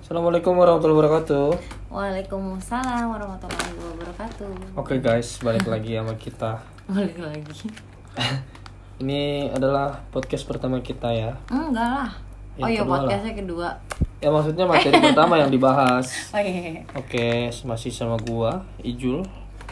[0.00, 1.48] Assalamualaikum warahmatullahi wabarakatuh.
[1.92, 4.48] Waalaikumsalam warahmatullahi wabarakatuh.
[4.80, 6.56] Oke guys, balik lagi sama kita.
[6.90, 7.68] Balik lagi.
[9.04, 11.36] Ini adalah podcast pertama kita ya.
[11.52, 12.10] Enggak lah.
[12.56, 13.00] Yang oh iya kedua lah.
[13.04, 13.68] podcastnya kedua.
[14.20, 16.06] Ya maksudnya materi pertama yang dibahas.
[16.32, 16.80] Oh iya.
[16.96, 19.20] Oke, masih sama gua, Ijul,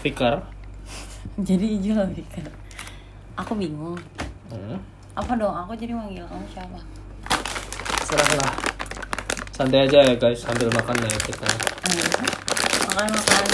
[0.04, 0.44] Fikar.
[1.40, 2.44] Jadi Ijul lebih kan.
[3.40, 3.96] Aku bingung.
[4.52, 4.76] Hmm,
[5.16, 5.56] Apa dong?
[5.56, 6.78] Aku jadi manggil kamu siapa?
[8.08, 8.77] serahlah.
[9.58, 11.50] Santai aja ya guys, sambil makan ya kita.
[12.94, 13.44] Makan makan.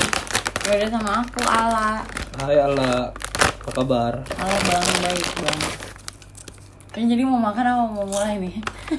[0.61, 2.05] Beda sama aku Ala.
[2.45, 3.09] Hai Allah,
[3.41, 4.12] apa kabar?
[4.37, 5.61] Ala bang baik bang.
[7.01, 8.53] Ini jadi mau makan apa mau mulai nih?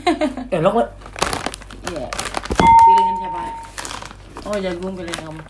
[0.58, 0.90] Enak lah.
[1.94, 2.10] Iya.
[2.58, 3.42] Pilihan siapa?
[4.50, 5.44] Oh jagung pilihan kamu.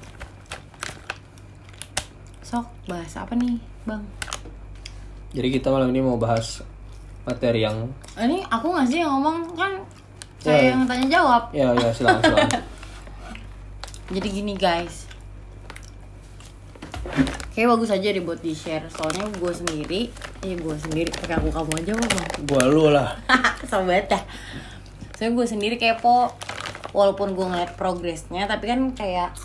[2.44, 4.04] Sok bahas apa nih bang?
[5.32, 6.60] Jadi kita malam ini mau bahas
[7.24, 9.72] materi yang Ini aku nggak sih yang ngomong kan
[10.46, 10.70] saya ya.
[10.78, 11.44] yang tanya jawab.
[11.50, 12.62] ya ya silakan silakan.
[14.14, 15.10] Jadi gini guys.
[17.56, 18.86] Kayak bagus aja deh buat di share.
[18.92, 20.02] Soalnya gue sendiri,
[20.44, 22.12] ya gue sendiri pakai aku kamu aja bang?
[22.46, 23.16] Gua lu lah.
[23.72, 24.22] Sobat dah.
[25.16, 26.36] Soalnya gue sendiri kepo.
[26.92, 29.36] Walaupun gue ngeliat progresnya, tapi kan kayak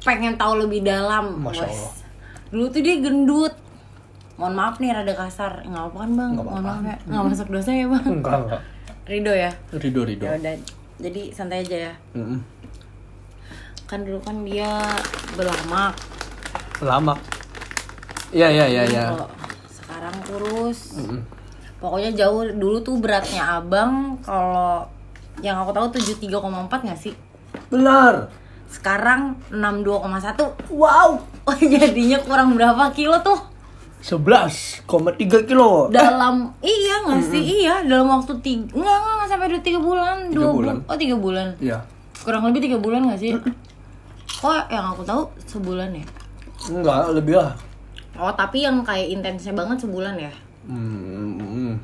[0.00, 1.40] pengen tahu lebih dalam.
[1.40, 1.64] Masya.
[1.64, 1.92] Allah.
[2.48, 3.54] Dulu tuh dia gendut.
[4.36, 5.64] Mohon maaf nih rada kasar.
[5.64, 6.30] Nggak apa kan bang?
[6.36, 6.72] Nggak Mohon apa-apa.
[6.76, 6.96] maaf ya.
[7.08, 8.04] Nggak masuk dosa ya bang?
[8.06, 8.60] Enggak enggak.
[9.02, 9.50] Rido ya.
[9.74, 10.30] Rido Rido.
[10.30, 10.54] Ya udah.
[11.02, 11.94] Jadi santai aja ya.
[12.14, 12.38] Mm-mm.
[13.90, 14.70] Kan dulu kan dia
[15.34, 15.98] berlamak.
[16.78, 17.18] Lama.
[18.30, 19.04] Iya iya iya.
[19.10, 19.28] Kalau
[19.66, 20.94] sekarang kurus.
[20.94, 21.20] Mm-mm.
[21.82, 24.86] Pokoknya jauh dulu tuh beratnya abang kalau
[25.42, 27.14] yang aku tahu 73,4 nggak sih?
[27.74, 28.30] Benar.
[28.70, 30.70] Sekarang 62,1.
[30.70, 31.18] Wow.
[31.42, 33.51] Oh jadinya kurang berapa kilo tuh?
[34.02, 34.82] 11,3
[35.44, 35.86] kilo.
[35.88, 37.42] Dalam iya nggak sih?
[37.62, 40.74] Iya dalam waktu tiga nggak nggak nggak sampai dua tiga bulan dua bulan.
[40.76, 41.78] bu- oh tiga bulan Iya.
[42.18, 43.30] kurang lebih tiga bulan nggak sih?
[44.34, 46.04] Kok yang aku tahu sebulan ya?
[46.64, 47.54] Enggak, lebih lah.
[48.14, 50.32] Oh tapi yang kayak intensnya banget sebulan ya?
[50.64, 51.78] Hmm.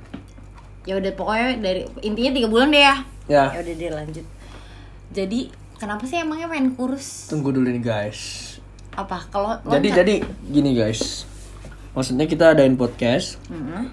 [0.83, 2.97] Ya udah pokoknya dari intinya tiga bulan deh ya.
[3.27, 4.27] Ya, ya udah deh lanjut
[5.09, 8.21] jadi kenapa sih emangnya pengen kurus tunggu dulu nih guys.
[8.91, 11.28] apa kalau Jadi jadi gini guys.
[11.99, 13.43] Maksudnya kita adain podcast.
[13.51, 13.91] Hmm.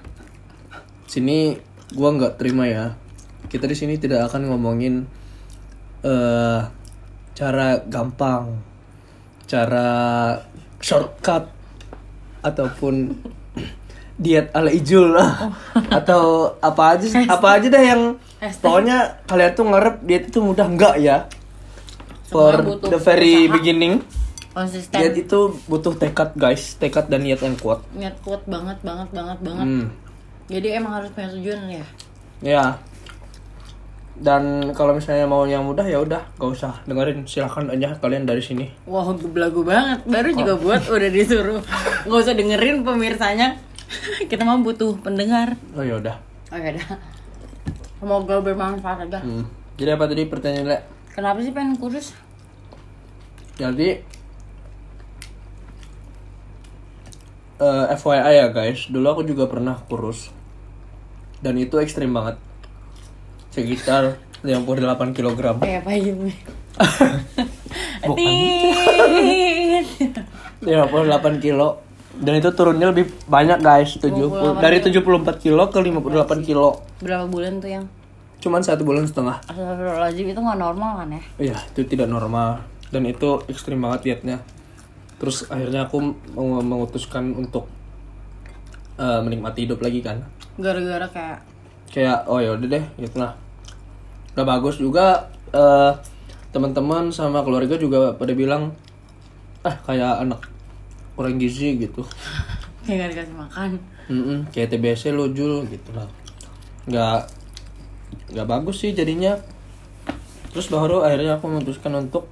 [1.10, 1.58] Sini
[1.98, 2.94] gua nggak terima ya.
[3.50, 5.10] Kita di sini tidak akan ngomongin
[6.06, 6.62] eh
[7.34, 8.62] cara gampang,
[9.50, 9.90] cara
[10.78, 11.50] shortcut
[12.46, 13.10] ataupun
[14.22, 15.50] diet ala ijul lah
[15.98, 18.02] atau apa aja apa aja dah yang
[18.38, 18.62] Hashtag.
[18.62, 21.26] pokoknya kalian tuh ngarep diet itu mudah enggak ya
[22.30, 22.54] for
[22.86, 23.56] the very usaha.
[23.60, 23.94] beginning
[24.56, 24.98] konsisten.
[25.12, 26.80] Itu butuh tekad guys.
[26.80, 27.84] Tekad dan niat yang kuat.
[27.92, 29.68] Niat kuat banget banget banget banget.
[29.68, 29.88] Hmm.
[30.46, 31.86] jadi emang harus punya tujuan ya?
[32.40, 32.66] Ya.
[34.16, 36.24] Dan kalau misalnya mau yang mudah ya udah.
[36.40, 36.80] Gak usah.
[36.88, 37.28] Dengerin.
[37.28, 38.72] Silahkan aja kalian dari sini.
[38.88, 40.08] Wah belagu banget.
[40.08, 40.62] Baru juga Oh.
[40.64, 41.60] buat udah disuruh.
[42.08, 43.60] Nggak usah dengerin pemirsanya.
[44.32, 45.60] Kita mah butuh pendengar.
[45.76, 46.16] Oh ya udah.
[46.54, 46.88] Oh ya udah.
[48.00, 49.20] Semoga bermanfaat aja.
[49.20, 49.44] Hmm.
[49.76, 50.80] jadi apa tadi pertanyaan Le?
[51.12, 52.16] kenapa sih pengen kurus?
[53.56, 54.04] Jadi
[57.60, 58.88] eh, FYI ya guys.
[58.90, 60.32] Dulu aku juga pernah kurus.
[61.40, 62.40] Dan itu ekstrim banget.
[63.52, 66.30] Sekitar 58 kg kayak payung
[68.06, 68.18] Bukan.
[68.20, 70.14] Tit.
[70.62, 71.82] 58 kilo.
[72.16, 73.98] Dan itu turunnya lebih banyak guys.
[74.00, 76.84] 70 58 dari 74 kilo ke 58 kilo.
[77.04, 77.86] berapa bulan tuh yang?
[78.40, 79.42] Cuman satu bulan setengah.
[79.50, 81.22] Astagfirullahaladzim itu nggak normal kan ya?
[81.42, 82.62] iya itu tidak normal.
[82.94, 84.38] Dan itu ekstrim banget dietnya
[85.18, 86.16] terus akhirnya aku
[86.64, 87.68] memutuskan untuk
[89.00, 90.24] eh, menikmati hidup lagi kan.
[90.60, 91.40] Gara-gara kayak
[91.92, 93.38] kayak oh ya udah deh gitu lah
[94.36, 95.92] gak bagus juga eh,
[96.52, 98.76] teman-teman sama keluarga juga pada bilang
[99.64, 100.44] ah kayak anak
[101.16, 102.04] kurang gizi gitu.
[102.86, 103.70] Kayak gak dikasih makan.
[104.06, 106.06] Mm-mm, kayak TBC lo Jul gitu lah
[106.86, 107.20] nggak
[108.38, 109.38] nggak bagus sih jadinya.
[110.54, 112.30] Terus baru akhirnya aku memutuskan untuk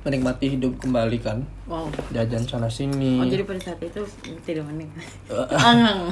[0.00, 1.92] menikmati hidup kembali kan Wow.
[2.10, 4.00] jajan sana sini Oh jadi pada saat itu
[4.42, 5.12] tidak menikmati.
[5.68, 6.08] Angang.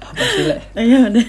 [0.00, 1.26] apa sih le Ayo udah.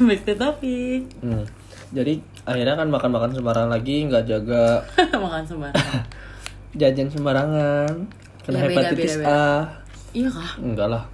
[0.00, 1.02] Back to topic.
[1.20, 1.44] Hmm.
[1.90, 2.12] jadi
[2.42, 4.86] akhirnya kan makan-makan sembarangan lagi nggak jaga
[5.24, 5.76] makan sembarang.
[6.80, 7.92] jajan sembarangan
[8.40, 9.34] kena Ya, beda, hepatitis beda, beda.
[9.36, 9.58] A
[10.12, 10.52] iya kah?
[10.56, 11.04] enggak lah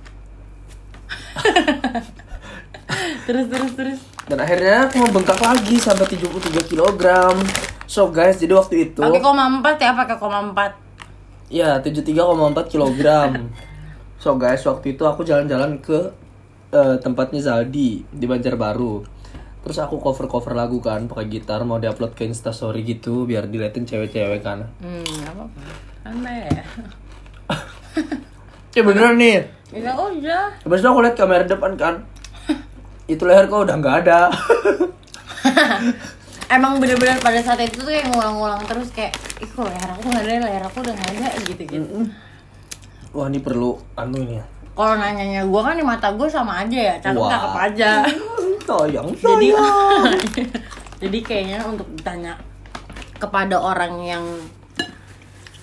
[3.27, 4.01] Terus terus terus.
[4.27, 7.05] dan akhirnya aku membengkak lagi sampai 73 kg
[7.87, 10.75] so guys jadi waktu itu Pakai koma empat ya pakai koma empat.
[11.47, 12.19] Ya, 73,4
[12.67, 13.07] kg.
[14.19, 16.11] so guys, waktu itu aku jalan-jalan ke
[16.69, 19.07] eh, tempatnya Zaldi di Banjarbaru.
[19.63, 23.83] terus aku cover cover lagu kan pakai gitar mau diupload ke instastory gitu biar diliatin
[23.83, 25.61] cewek-cewek kan Hmm, apa-apa.
[26.05, 26.63] Aneh ya.
[28.73, 29.39] ya bener nih
[29.69, 30.55] Ya udah.
[30.61, 31.95] Habis itu aku lihat kamera depan kan
[33.11, 34.31] itu leher kok udah nggak ada
[36.47, 40.23] Emang bener-bener pada saat itu tuh kayak ngulang-ngulang terus kayak Ih kok leher aku gak
[40.25, 42.07] ada, leher aku udah gak ada gitu-gitu.
[43.11, 44.47] Wah ini perlu anu ini ya.
[44.77, 47.67] Kalau nanyanya gue kan di mata gue sama aja ya, cakep-cakep Wah.
[47.67, 47.91] aja.
[48.67, 49.49] Sayang Jadi
[51.07, 52.35] Jadi kayaknya untuk ditanya
[53.17, 54.25] kepada orang yang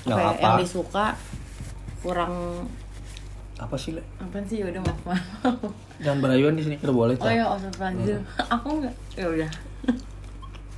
[0.08, 0.42] Yang apa ya, apa?
[0.44, 1.06] yang disuka
[2.04, 2.34] kurang
[3.54, 4.04] apa sih le?
[4.20, 4.60] Apa sih?
[4.60, 5.72] Ya udah maaf maaf.
[6.04, 8.22] Jangan berayuan di sini kita boleh oh ya Astagfirullahaladzim
[8.52, 9.52] aku enggak ya udah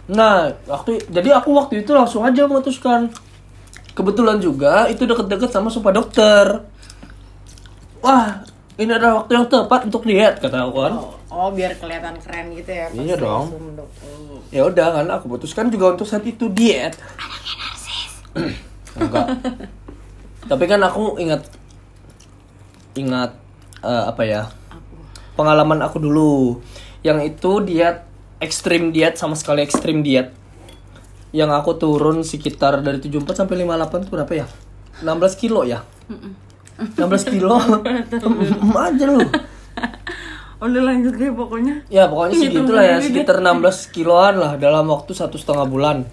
[0.06, 3.10] Nah, waktu jadi aku waktu itu langsung aja memutuskan.
[3.96, 6.68] Kebetulan juga itu deket-deket sama sumpah dokter.
[8.06, 8.46] Wah,
[8.78, 10.94] ini adalah waktu yang tepat untuk diet kata aku kan.
[11.00, 13.46] oh, oh biar kelihatan keren gitu ya Iya dong.
[14.54, 16.94] Ya udah kan, aku putuskan juga untuk saat itu diet.
[19.00, 19.28] Enggak.
[20.46, 21.50] Tapi kan aku ingat
[22.94, 23.32] ingat
[23.82, 24.52] eh, apa ya?
[24.70, 26.60] aku Pengalaman aku dulu.
[27.02, 28.06] Yang itu diet
[28.46, 30.30] ekstrim diet sama sekali ekstrim diet.
[31.34, 34.48] Yang aku turun sekitar dari 74 sampai 58 itu berapa ya?
[35.02, 35.84] 16 kilo ya?
[36.78, 36.96] 16
[37.34, 37.58] kilo?
[38.86, 39.20] Aja lu.
[40.56, 45.36] udah lanjut deh pokoknya Ya pokoknya segitulah ya, sekitar 16 kiloan lah dalam waktu satu
[45.36, 46.08] setengah bulan.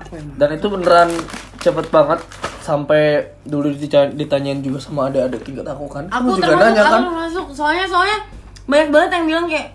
[0.00, 1.12] aku Dan itu beneran
[1.60, 2.24] cepet banget
[2.64, 3.72] sampai dulu
[4.12, 6.04] ditanyain juga sama adik-adik tingkat aku kan.
[6.08, 7.00] aku Kamu juga termasuk nanya aku kan?
[7.04, 8.18] termasuk soalnya soalnya
[8.64, 9.68] banyak banget yang bilang kayak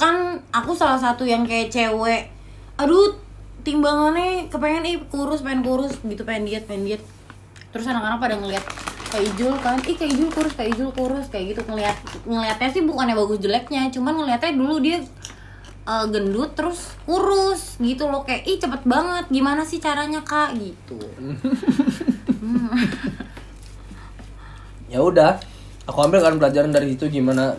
[0.00, 2.32] kan aku salah satu yang kayak cewek.
[2.80, 3.20] Aduh
[3.60, 6.00] timbangannya kepengen ih kurus pengen kurus.
[6.00, 7.02] Gitu pengen diet pengen diet.
[7.70, 8.64] Terus anak-anak pada ngeliat
[9.12, 11.26] kayak Ijul kan ih kayak Ijul kurus kayak Ijul kurus.
[11.28, 14.98] Kayak gitu ngeliat ngeliatnya sih bukannya bagus jeleknya cuman ngeliatnya dulu dia
[15.84, 18.24] eh, gendut terus kurus gitu loh.
[18.24, 20.56] Kayak ih cepet banget gimana sih caranya kak?
[20.56, 20.96] Gitu.
[24.90, 25.38] Ya udah
[25.86, 27.54] aku ambil kan pelajaran dari itu gimana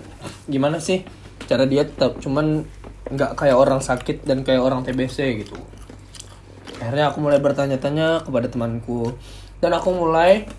[0.52, 1.08] gimana sih
[1.48, 2.66] cara diet tetap cuman
[3.12, 5.58] nggak kayak orang sakit dan kayak orang TBC gitu.
[6.82, 9.14] Akhirnya aku mulai bertanya-tanya kepada temanku.
[9.62, 10.50] Dan aku mulai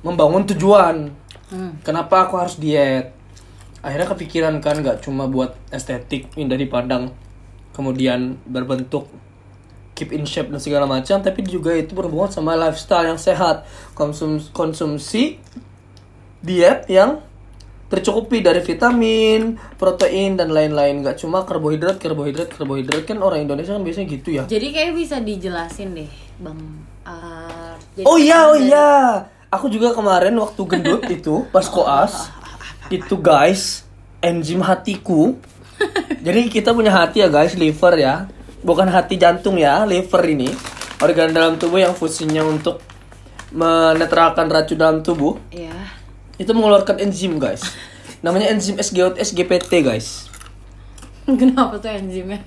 [0.00, 1.12] membangun tujuan.
[1.46, 1.78] Hmm.
[1.86, 3.14] kenapa aku harus diet?
[3.78, 7.14] Akhirnya kepikiran kan nggak cuma buat estetik indah dipandang
[7.70, 9.06] kemudian berbentuk
[9.94, 13.62] keep in shape dan segala macam tapi juga itu berhubungan sama lifestyle yang sehat.
[13.94, 15.38] Konsum konsumsi
[16.42, 17.22] diet yang
[17.86, 21.02] tercukupi dari vitamin protein dan lain-lain.
[21.06, 23.06] Nggak cuma karbohidrat karbohidrat karbohidrat.
[23.06, 24.42] Kan orang Indonesia kan biasanya gitu ya.
[24.46, 26.10] Jadi kayak bisa dijelasin deh,
[26.42, 26.58] Bang.
[27.06, 28.90] Uh, jadi oh iya oh dari- iya.
[29.46, 32.34] aku juga kemarin waktu gendut itu pas koas
[32.90, 33.86] itu guys
[34.18, 35.38] enzim hatiku.
[36.26, 38.26] Jadi kita punya hati ya guys liver ya.
[38.66, 40.50] Bukan hati jantung ya liver ini.
[40.98, 42.80] Organ dalam tubuh yang fungsinya untuk
[43.52, 45.38] menetralkan racun dalam tubuh.
[45.54, 45.95] Iya.
[46.36, 47.64] Itu mengeluarkan enzim guys.
[48.20, 50.28] Namanya enzim SGOT SGPT guys.
[51.26, 52.40] Kenapa tuh enzimnya?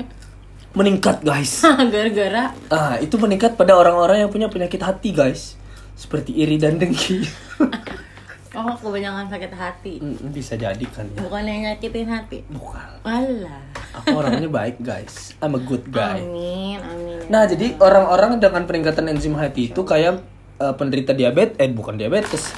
[0.77, 1.65] meningkat guys.
[1.93, 2.53] Gara-gara?
[2.69, 5.57] Ah itu meningkat pada orang-orang yang punya penyakit hati guys.
[5.97, 7.25] Seperti iri dan dengki.
[8.49, 10.01] Oh kebanyakan sakit hati.
[10.33, 11.21] Bisa jadi kan ya.
[11.21, 12.41] Bukan yang nyakitin hati.
[12.49, 12.97] bukan.
[13.05, 13.61] Alah.
[13.93, 15.37] aku orangnya baik guys.
[15.37, 16.17] I'm a good guy.
[16.17, 17.29] Amin, amin.
[17.29, 20.25] nah jadi orang-orang dengan peningkatan enzim hati itu kayak
[20.57, 22.49] eh, penderita diabetes eh bukan diabetes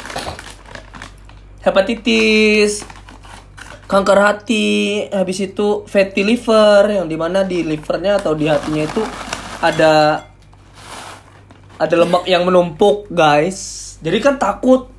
[1.62, 2.86] hepatitis
[3.86, 4.68] kanker hati
[5.12, 9.04] habis itu fatty liver yang di mana di livernya atau di hatinya itu
[9.60, 10.26] ada
[11.82, 13.98] ada lemak yang menumpuk guys.
[14.06, 14.94] Jadi kan takut.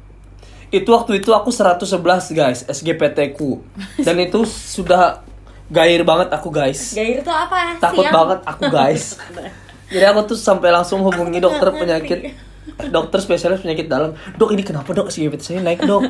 [0.73, 3.63] Itu waktu itu aku 111 guys SGPT ku.
[4.07, 5.23] Dan itu sudah
[5.71, 6.93] gair banget aku guys.
[6.93, 9.17] Gair tuh apa takut yang- banget aku guys.
[9.93, 12.35] Jadi aku tuh sampai langsung hubungi dokter penyakit
[12.89, 16.07] dokter spesialis penyakit dalam dok ini kenapa dok SGPT saya naik dok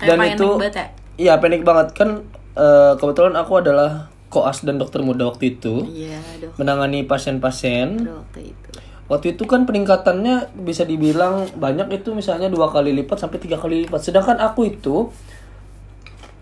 [0.00, 0.86] dan itu ya?
[1.16, 6.20] iya panik banget kan eh, kebetulan aku adalah koas dan dokter muda waktu itu Iya,
[6.38, 6.54] dok.
[6.56, 8.70] menangani pasien-pasien Dok itu.
[9.06, 13.82] waktu itu kan peningkatannya bisa dibilang banyak itu misalnya dua kali lipat sampai tiga kali
[13.82, 15.08] lipat sedangkan aku itu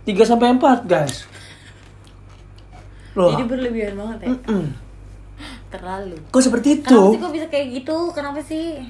[0.05, 1.26] 3 sampai 4 guys
[3.12, 4.29] loh Jadi berlebihan banget ya.
[5.67, 6.15] Terlalu.
[6.29, 7.97] kok seperti itu Kenapa sih kok bisa kayak gitu?
[8.12, 8.87] Kenapa sih?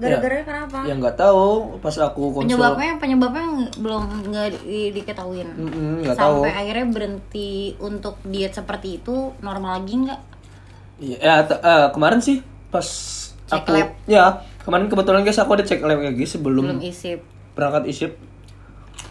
[0.00, 0.78] Gara-gara kenapa?
[0.88, 1.46] ya nggak tahu.
[1.78, 4.02] Pas aku konsul penyebabnya penyebabnya belum
[4.32, 5.48] nggak di, diketahuin.
[5.52, 6.42] Mm-mm, nggak tahu.
[6.42, 10.20] Sampai akhirnya berhenti untuk diet seperti itu normal lagi nggak?
[11.00, 12.40] Iya, ya, eh, kemarin sih
[12.72, 12.86] pas
[13.48, 13.88] Cek aku lab.
[14.06, 14.24] ya
[14.62, 17.20] kemarin kebetulan guys aku ada cek lab lagi sebelum belum isip.
[17.52, 18.12] berangkat isip.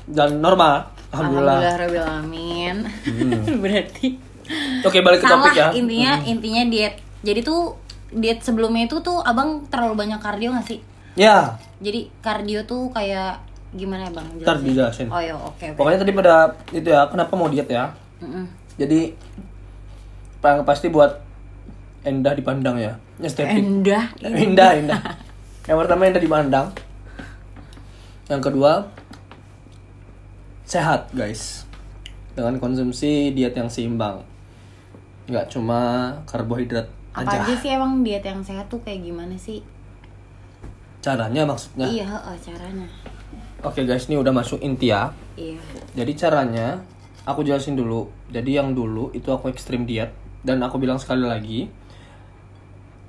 [0.09, 2.77] Dan normal alhamdulillah, alhamdulillah alamin.
[3.05, 3.57] Hmm.
[3.63, 4.29] berarti
[4.81, 5.69] Oke, balik ke salah topik ya.
[5.77, 6.95] intinya intinya diet.
[7.21, 7.77] Jadi tuh
[8.11, 10.81] diet sebelumnya itu tuh abang terlalu banyak kardio gak sih
[11.13, 14.65] Ya, jadi kardio tuh kayak gimana ya bang ntar Jelasin.
[14.65, 15.07] dijelasin.
[15.09, 16.33] oh ya oke oke Pokoknya tadi pada
[16.69, 17.91] itu ya, kenapa mau diet ya?
[18.17, 18.45] Mm-mm.
[18.75, 19.13] Jadi
[20.37, 21.19] pa- pasti buat
[22.01, 23.59] endah dipandang ya, estetik.
[23.59, 24.07] endah
[24.47, 25.01] indah, indah.
[25.65, 26.67] Yang pertama indah dipandang.
[28.25, 28.71] Yang kedua
[30.63, 31.65] sehat, guys.
[32.31, 34.23] Dengan konsumsi diet yang seimbang.
[35.25, 35.79] Nggak cuma
[36.23, 36.87] karbohidrat
[37.19, 37.43] apa aja.
[37.43, 39.59] aja sih emang diet yang sehat tuh kayak gimana sih
[40.99, 41.87] Caranya maksudnya.
[41.87, 42.87] iya heeh, caranya
[43.59, 45.11] Oke guys, ini udah masuk inti ya.
[45.35, 45.59] iya
[45.91, 46.79] Jadi caranya
[47.27, 48.07] aku jelasin dulu.
[48.31, 51.67] Jadi yang dulu itu aku ekstrim diet dan aku bilang sekali lagi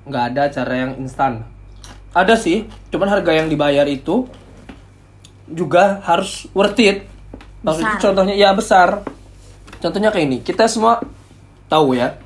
[0.07, 1.47] nggak ada cara yang instan.
[2.11, 4.27] Ada sih, cuman harga yang dibayar itu
[5.47, 7.07] juga harus worth it.
[7.63, 8.03] Maksudnya Besar.
[8.03, 8.89] contohnya ya besar.
[9.79, 10.99] Contohnya kayak ini, kita semua
[11.71, 12.19] tahu ya.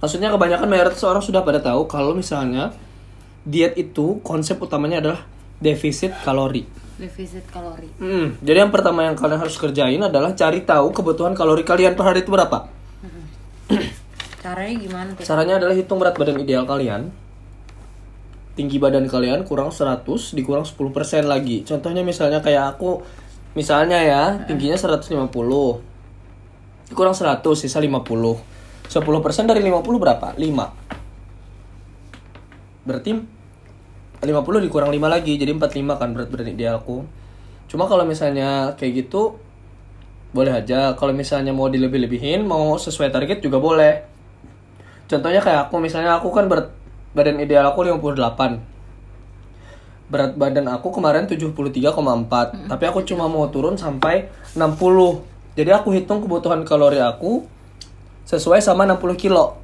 [0.00, 2.72] Maksudnya kebanyakan mayoritas orang sudah pada tahu kalau misalnya
[3.44, 5.20] diet itu konsep utamanya adalah
[5.60, 6.64] defisit kalori.
[7.00, 11.64] defisit kalori Hmm, jadi yang pertama yang kalian harus kerjain adalah cari tahu kebutuhan kalori
[11.64, 12.68] kalian per hari itu berapa.
[14.40, 17.12] caranya gimana tuh Caranya adalah hitung berat badan ideal kalian.
[18.56, 20.04] Tinggi badan kalian kurang 100
[20.36, 21.64] dikurang 10% lagi.
[21.64, 23.04] Contohnya misalnya kayak aku
[23.56, 25.28] misalnya ya, tingginya 150.
[26.88, 28.49] Dikurang 100 sisa 50.
[28.90, 30.34] 10% dari 50 berapa?
[30.34, 30.42] 5.
[32.82, 33.10] Berarti
[34.18, 37.06] 50 dikurang 5 lagi jadi 45 kan berat badan idealku.
[37.70, 39.38] Cuma kalau misalnya kayak gitu
[40.34, 40.98] boleh aja.
[40.98, 44.02] Kalau misalnya mau dilebih-lebihin, mau sesuai target juga boleh.
[45.06, 46.74] Contohnya kayak aku misalnya aku kan berat
[47.14, 48.58] badan ideal aku 58.
[50.10, 54.26] Berat badan aku kemarin 73,4, tapi aku cuma mau turun sampai
[54.58, 55.22] 60.
[55.54, 57.46] Jadi aku hitung kebutuhan kalori aku
[58.30, 59.58] sesuai sama 60 kilo.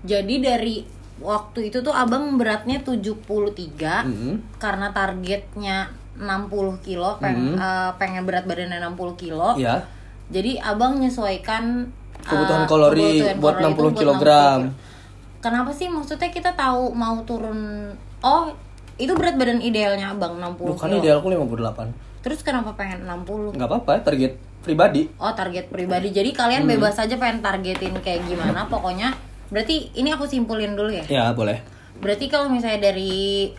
[0.00, 0.84] jadi dari
[1.18, 4.34] waktu itu tuh abang beratnya 73 Mm-mm.
[4.56, 6.48] karena targetnya 60
[6.80, 9.84] kilo peng- eh, pengen berat badannya 60 kilo Ya.
[10.28, 14.58] jadi abang menyesuaikan eh, Kebutuhan kalori buat kalori itu 60 kilogram.
[15.38, 18.52] kenapa sih maksudnya kita tahu mau turun oh
[18.96, 22.20] itu berat badan idealnya abang 60 Bukan kilo idealku 58.
[22.20, 25.08] terus kenapa pengen 60 Nggak apa-apa, target pribadi.
[25.16, 26.12] Oh target pribadi.
[26.12, 26.72] Jadi kalian Hmm.
[26.76, 28.68] bebas aja pengen targetin kayak gimana.
[28.68, 29.16] Pokoknya
[29.50, 31.04] berarti ini aku simpulin dulu ya.
[31.08, 31.64] Ya, boleh.
[32.00, 33.50] Berarti kalau misalnya dari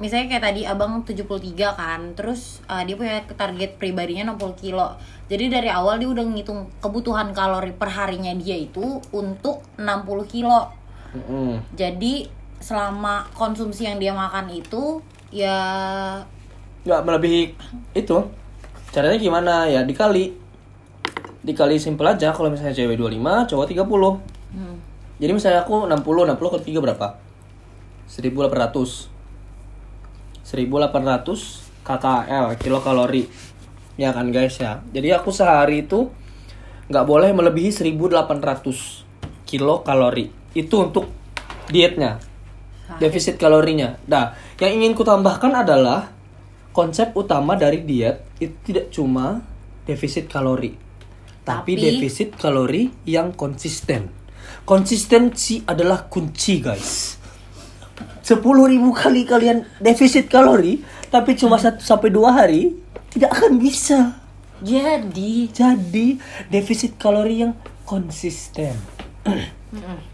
[0.00, 4.98] misalnya kayak tadi abang 73 kan, terus uh, dia punya target pribadinya 60 kilo.
[5.30, 10.68] Jadi dari awal dia udah ngitung kebutuhan kalori per harinya dia itu untuk 60 kilo.
[11.12, 11.60] Mm-mm.
[11.76, 12.26] Jadi
[12.58, 15.58] selama konsumsi yang dia makan itu ya
[16.82, 17.42] nggak melebihi
[17.94, 18.16] itu
[18.90, 20.34] caranya gimana ya dikali
[21.42, 23.82] dikali simpel aja kalau misalnya cewek 25 cowok 30
[24.54, 24.76] hmm,
[25.22, 27.08] jadi misalnya aku 60 60 kali 3 berapa?
[28.10, 29.06] 1800
[30.42, 33.30] 1800 KKL kilo kalori
[33.94, 34.82] ya kan guys ya.
[34.90, 36.10] Jadi aku sehari itu
[36.90, 40.26] nggak boleh melebihi 1800 kilo kalori
[40.58, 41.06] itu untuk
[41.70, 42.18] dietnya
[42.98, 44.02] defisit kalorinya.
[44.10, 46.10] Nah yang ingin ku tambahkan adalah
[46.74, 49.46] konsep utama dari diet itu tidak cuma
[49.86, 50.74] defisit kalori
[51.42, 54.10] tapi, Tapi- defisit kalori yang konsisten.
[54.62, 57.18] Konsistensi adalah kunci guys.
[58.22, 60.78] 10.000 kali kalian defisit kalori
[61.10, 62.78] tapi cuma satu sampai dua hari
[63.10, 64.22] tidak akan bisa.
[64.62, 65.50] Jadi.
[65.50, 68.72] Jadi defisit kalori yang konsisten.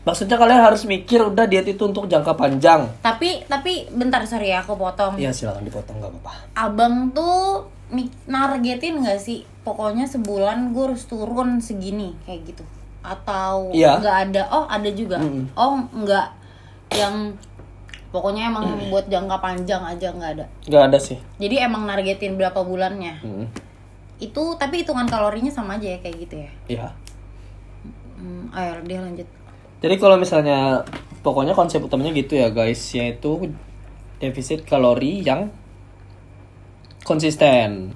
[0.06, 2.88] Maksudnya kalian harus mikir udah diet itu untuk jangka panjang.
[3.04, 5.20] Tapi tapi bentar sorry ya aku potong.
[5.20, 6.32] Iya silakan dipotong nggak apa-apa.
[6.56, 7.68] Abang tuh
[8.28, 12.64] nargetin nggak sih pokoknya sebulan gue harus turun segini kayak gitu.
[13.04, 14.00] Atau Iya.
[14.00, 15.20] nggak ada oh ada juga.
[15.20, 15.52] Mm-mm.
[15.52, 16.26] oh nggak
[16.96, 17.36] yang
[18.08, 20.46] pokoknya emang buat jangka panjang aja nggak ada.
[20.64, 21.20] Nggak ada sih.
[21.36, 23.20] Jadi emang nargetin berapa bulannya.
[23.20, 23.46] Mm,
[24.18, 26.50] itu tapi hitungan kalorinya sama aja ya kayak gitu ya?
[26.66, 26.86] Iya.
[28.16, 29.28] Hmm, ayo dia lanjut.
[29.78, 30.82] Jadi kalau misalnya
[31.22, 32.80] pokoknya konsep utamanya gitu ya guys.
[32.96, 33.52] Yaitu
[34.18, 35.52] defisit kalori yang
[37.06, 37.94] konsisten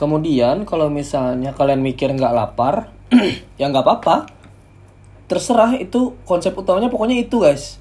[0.00, 2.88] kemudian kalau misalnya kalian mikir nggak lapar
[3.60, 4.32] ya nggak apa-apa
[5.28, 7.76] terserah itu konsep utamanya pokoknya itu guys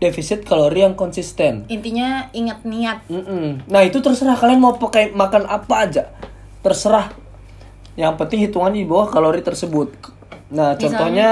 [0.00, 3.68] defisit kalori yang konsisten intinya ingat niat Mm-mm.
[3.68, 6.04] Nah itu terserah kalian mau pakai makan apa aja,
[6.62, 7.10] terserah.
[7.98, 9.90] Yang penting hitungan di bawah kalori tersebut.
[10.54, 11.30] Nah Misalnya, contohnya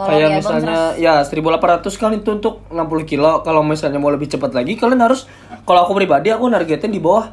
[0.00, 3.44] kayak misalnya ya 1800 kan itu untuk 60 kilo.
[3.44, 5.28] Kalau misalnya mau lebih cepat lagi, kalian harus
[5.68, 7.28] kalau aku pribadi aku nargetin di bawah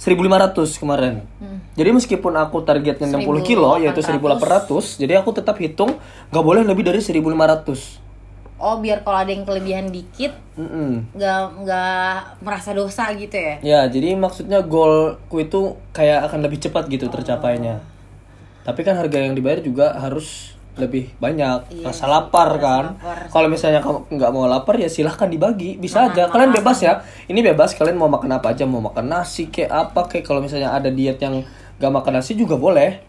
[0.00, 1.28] 1500 kemarin.
[1.36, 1.60] Hmm.
[1.76, 6.00] Jadi meskipun aku targetnya 60 kilo yaitu 1800, jadi aku tetap hitung
[6.32, 8.00] nggak boleh lebih dari 1500.
[8.60, 12.12] Oh biar kalau ada yang kelebihan dikit nggak nggak
[12.44, 13.54] merasa dosa gitu ya?
[13.60, 17.84] Ya, jadi maksudnya goalku itu kayak akan lebih cepat gitu tercapainya.
[18.64, 21.82] Tapi kan harga yang dibayar juga harus lebih banyak.
[21.82, 22.84] rasa lapar kan.
[23.32, 26.30] Kalau misalnya kamu nggak mau lapar ya silahkan dibagi, bisa aja.
[26.30, 27.02] Kalian bebas ya.
[27.26, 27.74] Ini bebas.
[27.74, 30.24] Kalian mau makan apa aja, mau makan nasi kayak apa kayak.
[30.26, 31.42] Kalau misalnya ada diet yang
[31.80, 33.00] nggak makan nasi juga boleh.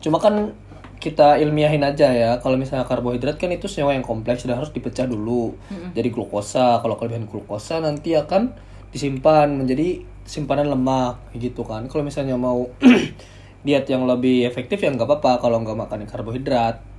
[0.00, 0.54] Cuma kan
[1.02, 2.30] kita ilmiahin aja ya.
[2.40, 5.52] Kalau misalnya karbohidrat kan itu senyawa yang kompleks dan harus dipecah dulu.
[5.92, 6.80] Jadi glukosa.
[6.80, 8.56] Kalau kelebihan glukosa nanti akan
[8.94, 11.84] disimpan menjadi simpanan lemak gitu kan.
[11.92, 12.72] Kalau misalnya mau
[13.66, 16.93] diet yang lebih efektif ya nggak apa-apa kalau nggak makan karbohidrat.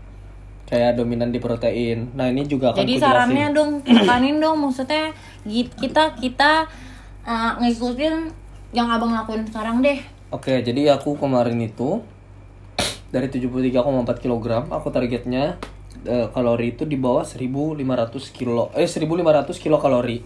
[0.65, 2.10] Kayak dominan di protein.
[2.17, 3.05] Nah ini juga akan Jadi jelasin.
[3.05, 5.13] sarannya dong tekanin dong maksudnya
[5.77, 6.65] kita kita
[7.25, 8.34] uh, ngikutin
[8.74, 10.01] yang abang lakuin sekarang deh.
[10.34, 12.03] Oke, jadi aku kemarin itu
[13.07, 13.79] dari 73,4
[14.19, 15.55] kg, aku targetnya
[16.03, 20.19] eh, kalori itu di bawah 1500 kilo eh 1500 kilo kalori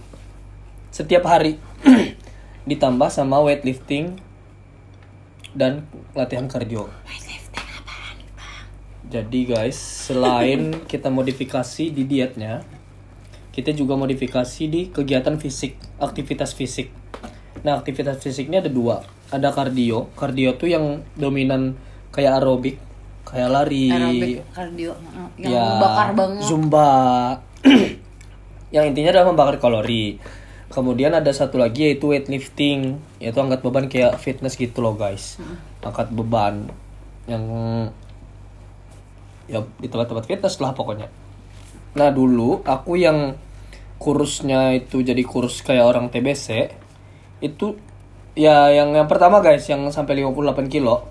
[0.90, 1.62] setiap hari.
[2.70, 4.18] Ditambah sama weightlifting
[5.54, 5.86] dan
[6.18, 6.90] latihan kardio.
[9.10, 12.62] Jadi guys, selain kita modifikasi di dietnya,
[13.50, 16.94] kita juga modifikasi di kegiatan fisik, aktivitas fisik.
[17.66, 19.02] Nah, aktivitas fisiknya ada dua.
[19.34, 20.14] Ada kardio.
[20.14, 21.74] Kardio tuh yang dominan
[22.14, 22.78] kayak aerobik,
[23.26, 24.94] kayak lari, Aerobik kardio
[25.42, 26.44] yang ya, bakar banget.
[26.46, 26.90] Zumba.
[28.76, 30.22] yang intinya adalah membakar kalori.
[30.70, 35.42] Kemudian ada satu lagi yaitu weightlifting, yaitu angkat beban kayak fitness gitu loh guys.
[35.82, 36.70] Angkat beban
[37.26, 37.46] yang
[39.50, 41.10] ya di tempat-tempat fitness lah pokoknya.
[41.98, 43.36] Nah dulu aku yang
[44.00, 46.72] kurusnya itu jadi kurus kayak orang TBC
[47.44, 47.76] itu
[48.38, 51.10] ya yang yang pertama guys yang sampai 58 kilo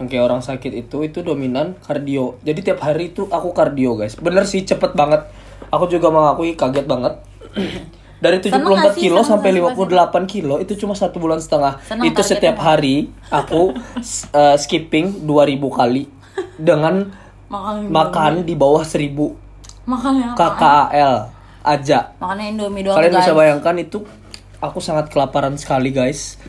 [0.00, 2.42] yang kayak orang sakit itu itu dominan kardio.
[2.42, 4.18] Jadi tiap hari itu aku kardio guys.
[4.18, 5.22] Bener sih cepet banget.
[5.70, 7.14] Aku juga mengakui kaget banget.
[8.24, 9.02] Dari 74 Seneng gak sih?
[9.04, 9.84] kilo sampai gak sih
[10.24, 11.78] 58 kilo itu cuma satu bulan setengah.
[11.86, 13.70] Seneng itu setiap hari aku
[14.40, 16.10] eh, skipping 2000 kali
[16.58, 17.14] dengan
[17.54, 19.14] Makan makan di bawah 1000
[19.84, 20.36] makannya apa?
[20.36, 21.14] KKL
[21.62, 23.38] aja Makannya Indomie doang Kalian bisa guys.
[23.38, 23.98] bayangkan itu
[24.58, 26.40] aku sangat kelaparan sekali guys.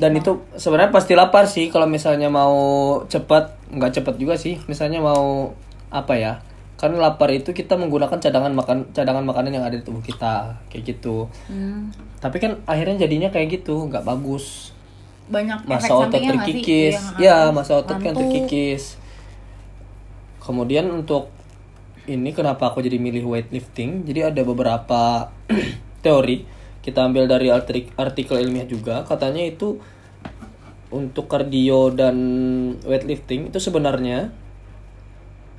[0.00, 2.56] Dan itu sebenarnya pasti lapar sih kalau misalnya mau
[3.04, 4.56] cepat, nggak cepat juga sih.
[4.64, 5.52] Misalnya mau
[5.92, 6.40] apa ya?
[6.80, 10.96] Kan lapar itu kita menggunakan cadangan makan cadangan makanan yang ada di tubuh kita kayak
[10.96, 11.28] gitu.
[11.52, 14.72] Hmm, Tapi kan akhirnya jadinya kayak gitu, nggak bagus.
[15.30, 16.96] banyak Masa otot terkikis.
[17.20, 18.96] Iya, Ya, masa otot kan terkikis.
[20.50, 21.30] Kemudian untuk
[22.10, 24.02] ini kenapa aku jadi milih weightlifting?
[24.02, 25.30] Jadi ada beberapa
[26.04, 26.42] teori
[26.82, 29.78] kita ambil dari artik- artikel ilmiah juga katanya itu
[30.90, 32.16] untuk kardio dan
[32.82, 34.34] weightlifting itu sebenarnya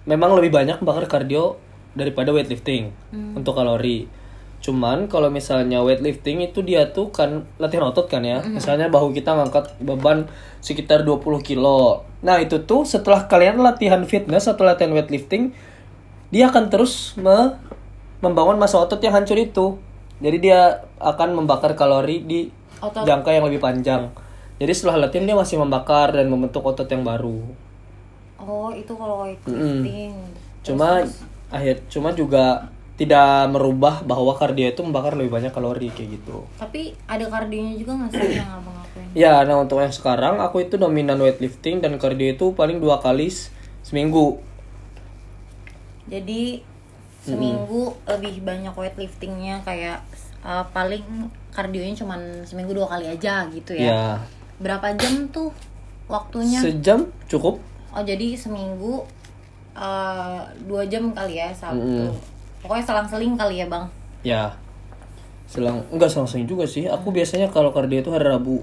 [0.04, 1.56] memang lebih banyak bakar kardio
[1.96, 2.92] daripada weightlifting
[3.40, 4.12] untuk kalori.
[4.62, 8.46] Cuman kalau misalnya weightlifting itu dia tuh kan latihan otot kan ya.
[8.46, 10.30] Misalnya bahu kita ngangkat beban
[10.62, 12.06] sekitar 20 kilo.
[12.22, 15.58] Nah, itu tuh setelah kalian latihan fitness atau latihan weightlifting,
[16.30, 17.58] dia akan terus me-
[18.22, 19.82] membangun massa otot yang hancur itu.
[20.22, 22.40] Jadi dia akan membakar kalori di
[22.78, 23.02] Otot.
[23.02, 24.14] jangka yang lebih panjang.
[24.62, 27.42] Jadi setelah latihan dia masih membakar dan membentuk otot yang baru.
[28.38, 30.14] Oh, itu kalau weightlifting.
[30.62, 31.02] Cuma
[31.50, 36.46] akhir cuma juga tidak merubah bahwa kardio itu membakar lebih banyak kalori kayak gitu.
[36.60, 39.08] Tapi ada kardionya juga nggak sih yang abang lakuin?
[39.18, 43.34] Ya, nah untuk yang sekarang aku itu dominan weightlifting dan kardio itu paling dua kali
[43.82, 44.38] seminggu.
[46.12, 46.62] Jadi
[47.22, 50.02] seminggu lebih banyak weightliftingnya kayak
[50.42, 53.88] uh, paling kardionya cuman seminggu dua kali aja gitu ya.
[53.90, 54.06] Ya,
[54.62, 55.50] Berapa jam tuh
[56.06, 56.60] waktunya?
[56.62, 57.62] sejam cukup.
[57.92, 59.04] Oh jadi seminggu
[59.76, 62.14] uh, dua jam kali ya Sabtu.
[62.62, 63.86] Pokoknya selang-seling kali ya bang.
[64.22, 64.44] Ya,
[65.50, 66.86] selang enggak selang-seling juga sih.
[66.86, 68.62] Aku biasanya kalau kardio itu hari Rabu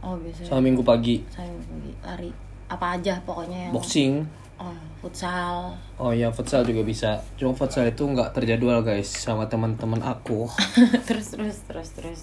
[0.00, 1.20] Oh biasanya sama Minggu pagi.
[1.28, 2.30] saya pergi lari
[2.70, 4.24] apa aja pokoknya yang Boxing.
[4.56, 5.76] oh, futsal.
[6.00, 7.20] Oh ya, futsal juga bisa.
[7.36, 10.48] Cuma futsal itu nggak terjadwal guys sama teman-teman aku.
[11.08, 12.20] terus terus terus terus.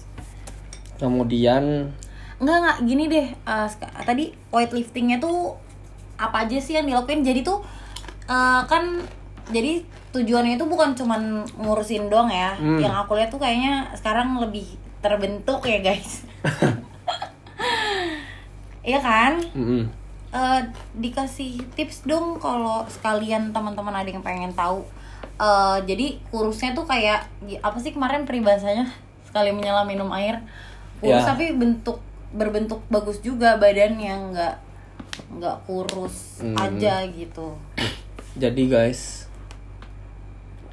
[0.98, 1.94] Kemudian
[2.38, 3.26] Enggak enggak gini deh.
[3.46, 3.66] uh,
[4.06, 5.58] tadi weightliftingnya tuh
[6.18, 7.22] apa aja sih yang dilakuin?
[7.22, 7.62] Jadi tuh
[8.26, 9.02] uh, kan
[9.50, 11.22] jadi tujuannya itu bukan cuman
[11.54, 12.56] ngurusin doang ya.
[12.56, 14.64] Yang aku lihat tuh kayaknya sekarang lebih
[14.98, 16.24] terbentuk ya guys.
[18.80, 19.36] Iya kan?
[19.52, 19.84] mm-mm.
[20.28, 20.60] Eh,
[20.94, 24.80] dikasih tips dong kalau sekalian teman-teman ada yang pengen tahu.
[25.36, 27.28] Eh, jadi kurusnya tuh kayak
[27.60, 28.88] apa sih kemarin peribahasanya
[29.22, 30.40] sekali menyelam minum air
[30.98, 31.30] kurus Ya.
[31.30, 32.00] tapi bentuk
[32.32, 34.54] berbentuk bagus juga badannya nggak
[35.36, 36.56] nggak kurus Hmm.
[36.56, 37.54] aja gitu
[38.34, 39.27] Jadi guys,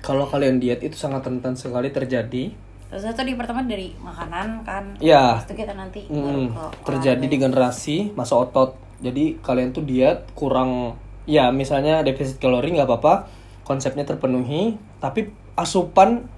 [0.06, 2.54] kalau kalian diet itu sangat rentan sekali terjadi.
[2.86, 6.54] terus tadi pertama dari makanan kan Ya, itu kita nanti mm,
[6.86, 8.78] terjadi di generasi masa otot.
[9.02, 10.94] Jadi kalian tuh diet kurang,
[11.26, 13.28] ya misalnya defisit kalori nggak apa-apa,
[13.66, 16.30] konsepnya terpenuhi, tapi asupan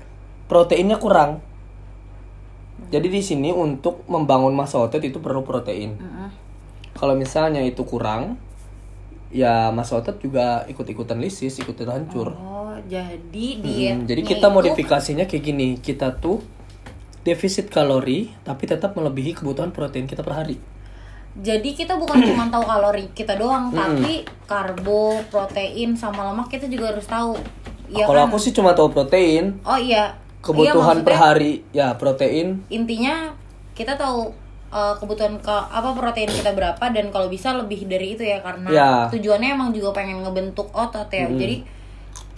[0.47, 1.43] proteinnya kurang.
[2.87, 5.99] Jadi di sini untuk membangun masa otot itu perlu protein.
[5.99, 6.29] Mm-mm.
[6.95, 8.39] Kalau misalnya itu kurang,
[9.29, 12.31] ya masa otot juga ikut-ikutan lisis, ikutan hancur.
[12.31, 16.39] oh jadi Hmm, diet jadi kita modifikasinya kayak gini, kita tuh
[17.21, 20.57] defisit kalori tapi tetap melebihi kebutuhan protein kita per hari.
[21.37, 26.89] jadi kita bukan cuma tahu kalori kita doang tapi karbo protein sama lemak kita juga
[26.89, 27.37] harus tahu
[27.87, 31.87] ya Kalau kan aku sih cuma tahu protein, oh iya kebutuhan Iya, per hari ya
[31.93, 32.63] protein.
[32.69, 33.35] intinya
[33.73, 34.33] kita tahu
[34.69, 38.67] uh, kebutuhan ke apa protein kita berapa dan kalau bisa lebih dari itu ya karena
[38.67, 38.91] Ya.
[39.09, 41.63] tujuannya emang juga pengen ngebentuk otot ya jadi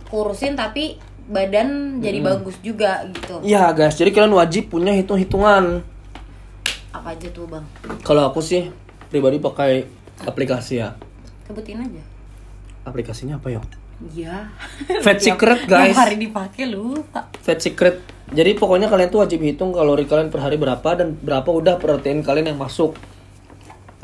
[0.06, 5.86] kurusin tapi badan jadi bagus juga gitu Iya guys, jadi kalian wajib punya hitung-hitungan.
[6.90, 7.62] apa aja tuh bang
[8.02, 8.66] Kalau aku sih
[9.06, 9.86] pribadi pakai
[10.20, 10.98] aplikasi ya.
[11.44, 12.02] sebutin aja
[12.82, 13.62] Aplikasinya apa ya?
[14.10, 14.50] iya
[15.00, 15.92] Fat Secret guys.
[15.92, 18.02] Tiap hari dipakai lupa Fat Secret.
[18.30, 22.22] Jadi pokoknya kalian tuh wajib hitung kalori kalian per hari berapa dan berapa udah protein
[22.22, 22.94] kalian yang masuk.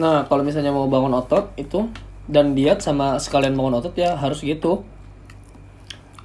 [0.01, 1.87] Nah, kalau misalnya mau bangun otot itu
[2.25, 4.81] dan diet sama sekalian bangun otot ya harus gitu.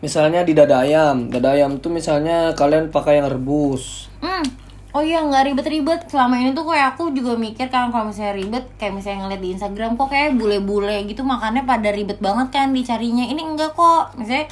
[0.01, 4.09] Misalnya di dada ayam, dada ayam tuh misalnya kalian pakai yang rebus.
[4.25, 4.49] Hmm.
[4.91, 8.65] Oh iya nggak ribet-ribet selama ini tuh kayak aku juga mikir kan kalau misalnya ribet
[8.75, 13.23] kayak misalnya ngeliat di Instagram kok kayak bule-bule gitu makannya pada ribet banget kan dicarinya
[13.23, 14.51] ini enggak kok misalnya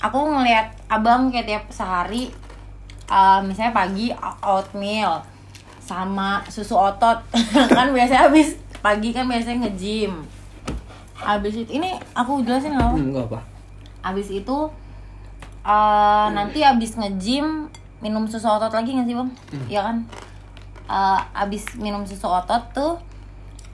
[0.00, 2.32] aku ngeliat abang kayak tiap sehari
[3.08, 4.10] uh, misalnya pagi
[4.42, 5.22] oatmeal
[5.78, 7.22] sama susu otot
[7.76, 10.26] kan biasanya habis pagi kan biasanya nge-gym
[11.16, 13.40] habis itu ini aku jelasin nggak apa Hmm, enggak apa.
[14.04, 14.58] Abis itu
[15.66, 17.66] eh nanti abis nge-gym
[17.98, 19.30] minum susu otot lagi gak sih bang?
[19.66, 19.96] Iya kan?
[20.86, 22.94] Eh, abis minum susu otot tuh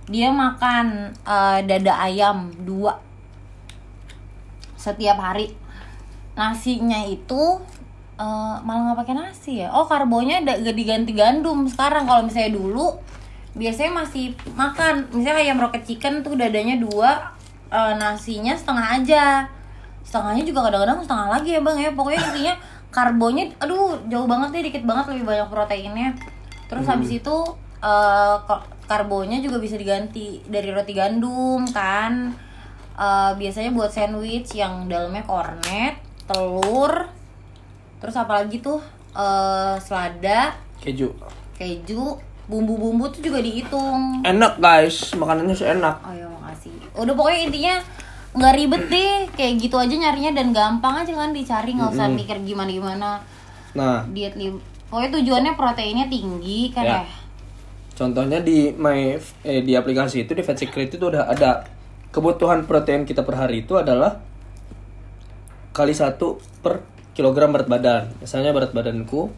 [0.08, 2.96] dia makan eh, dada ayam dua
[4.78, 5.52] setiap hari.
[6.32, 7.60] Nasinya itu
[8.22, 9.68] eh, malah nggak pakai nasi ya?
[9.74, 12.06] Oh karbonya da- gak diganti gandum sekarang.
[12.06, 12.86] Kalau misalnya dulu
[13.58, 15.10] biasanya masih makan.
[15.10, 17.34] Misalnya ayam rocket chicken tuh dadanya dua
[17.68, 19.24] eh, nasinya setengah aja.
[20.06, 21.90] Setengahnya juga kadang-kadang setengah lagi ya bang ya.
[21.90, 22.54] Pokoknya intinya
[22.92, 26.10] karbonya aduh jauh banget deh dikit banget lebih banyak proteinnya.
[26.70, 27.36] Terus habis itu
[28.46, 32.30] ko- karbonya juga bisa diganti dari roti gandum kan.
[32.92, 35.96] Eh, biasanya buat sandwich yang dalamnya kornet
[36.28, 37.08] telur
[38.02, 38.82] terus apalagi tuh
[39.14, 41.14] eh, selada Keju.
[41.54, 45.94] keju bumbu-bumbu tuh juga dihitung Enak guys, makanannya sih enak.
[46.02, 46.74] Oh ya makasih.
[46.92, 47.74] Udah pokoknya intinya
[48.34, 52.36] nggak ribet deh, kayak gitu aja nyarinya dan gampang aja kan dicari nggak usah mikir
[52.42, 53.10] gimana gimana
[53.72, 54.50] Nah, diet li.
[54.90, 56.98] Pokoknya tujuannya proteinnya tinggi kan Ya.
[57.00, 57.04] ya.
[57.94, 61.64] Contohnya di my eh, di aplikasi itu di Fat Secret itu udah ada
[62.10, 64.18] kebutuhan protein kita per hari itu adalah
[65.72, 68.12] kali satu per kilogram berat badan.
[68.18, 69.28] Misalnya berat badanku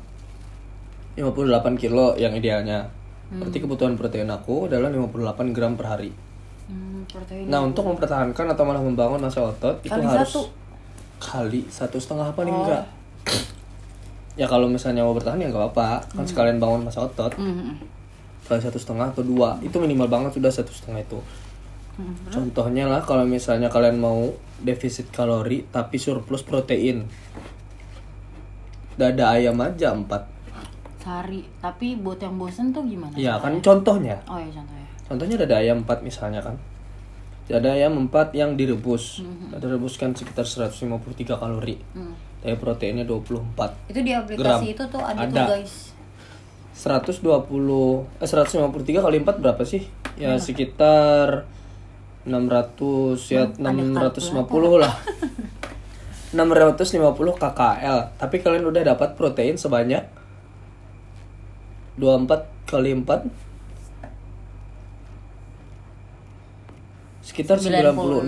[1.15, 2.91] 58 kilo yang idealnya.
[3.31, 6.11] Berarti kebutuhan protein aku adalah 58 gram per hari.
[6.65, 7.47] Hmm, protein.
[7.47, 10.43] Nah untuk mempertahankan atau malah membangun masa otot itu Kali harus satu.
[11.17, 12.85] kali satu setengah paling enggak.
[14.35, 17.79] Ya kalau misalnya mau bertahan ya nggak apa-apa, kan sekalian bangun masa otot Hmm.
[18.45, 21.17] kali satu setengah atau dua itu minimal banget sudah satu setengah itu
[21.95, 27.07] Hmm, contohnya lah kalau misalnya kalian mau defisit kalori tapi surplus protein
[28.97, 30.31] dada ayam aja empat
[30.97, 31.45] Sehari.
[31.59, 33.13] Tapi buat yang bosen tuh gimana?
[33.15, 34.87] ya kan contohnya Oh ya contohnya.
[35.05, 36.57] contohnya dada ayam empat misalnya kan
[37.45, 39.21] dada ayam empat yang direbus
[39.53, 40.81] direbuskan sekitar 153
[41.35, 42.17] kalori Hmm.
[42.41, 43.45] tapi proteinnya 24
[43.87, 44.61] Itu di aplikasi Gram.
[44.71, 45.45] itu tuh ada, tuh Ada.
[45.51, 45.75] guys.
[46.75, 47.21] 120
[48.17, 48.65] eh 153
[48.99, 49.85] kali 4 berapa sih?
[50.17, 51.45] Ya sekitar
[52.25, 54.41] 600 ya 650
[54.75, 54.95] lah.
[56.35, 57.99] 650 KKL.
[58.19, 60.03] Tapi kalian udah dapat protein sebanyak
[61.95, 63.31] 24 kali 4
[67.23, 68.27] sekitar 96.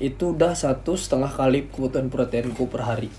[0.00, 3.12] Itu udah satu setengah kali kebutuhan proteinku per hari.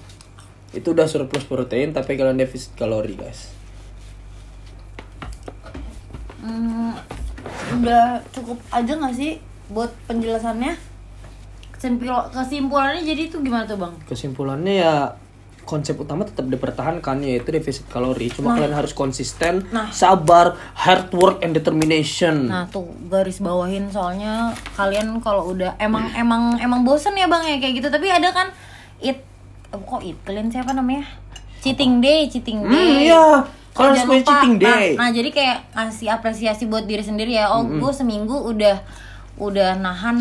[0.74, 3.54] Itu udah surplus protein tapi kalian defisit kalori guys.
[6.42, 6.98] Hmm,
[7.78, 9.38] udah cukup aja nggak sih
[9.70, 10.89] buat penjelasannya?
[11.80, 13.94] Kesimpul- kesimpulannya jadi itu gimana tuh bang?
[14.04, 14.94] kesimpulannya ya
[15.64, 18.28] konsep utama tetap dipertahankan yaitu defisit kalori.
[18.28, 19.88] Cuma kalian harus konsisten, Nah.
[19.88, 22.50] sabar, hard work and determination.
[22.50, 27.56] Nah tuh garis bawahin soalnya kalian kalau udah emang emang emang bosen ya bang ya
[27.60, 28.50] kayak gitu tapi ada kan
[29.00, 29.22] it
[29.66, 31.06] eh, kok it kalian siapa namanya
[31.60, 33.46] cheating day cheating Hmm, day iya.
[33.70, 34.88] Kalian harus punya cheating Nah, day.
[34.98, 38.82] Nah, jadi kayak ngasih apresiasi buat diri sendiri ya oh gue seminggu udah
[39.38, 40.18] udah nahan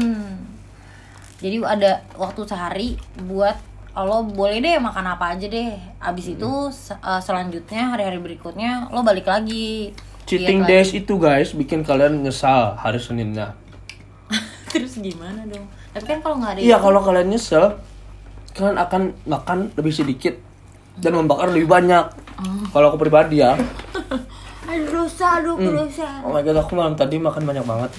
[1.39, 2.89] jadi ada waktu sehari
[3.21, 3.55] buat
[3.97, 9.03] lo boleh deh makan apa aja deh abis itu se- eh, selanjutnya hari-hari berikutnya lo
[9.03, 9.91] balik lagi
[10.23, 13.57] Cheating Diet days itu guys bikin kalian nyesal hari Seninnya.
[14.69, 15.65] Terus gimana dong?
[15.91, 17.65] Tapi kan kalau nggak ada Iya itu- kalau kalian nyesel,
[18.53, 20.37] kalian akan makan lebih sedikit
[20.97, 22.13] dan membakar lebih banyak.
[22.69, 23.57] Kalau aku pribadi ya,
[24.69, 26.21] Aduh dosa, aduh dosa.
[26.21, 27.91] oh my god aku malam tadi makan banyak banget.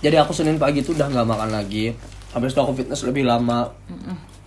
[0.00, 1.92] Jadi aku Senin pagi itu udah nggak makan lagi.
[2.32, 3.68] Habis itu aku fitness lebih lama.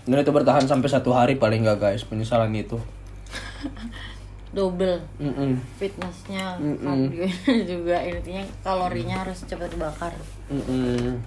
[0.03, 2.81] Dan itu bertahan sampai satu hari paling nggak guys penyesalan itu.
[4.53, 5.57] Double Mm-mm.
[5.81, 7.09] fitnessnya, Mm-mm.
[7.73, 10.13] juga intinya kalorinya harus cepat dibakar.
[10.45, 11.25] Mm-mm.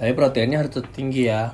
[0.00, 1.52] Tapi proteinnya harus tinggi ya.